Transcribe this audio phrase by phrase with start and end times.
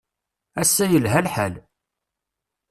[0.61, 1.55] Ass-a yelha lḥal.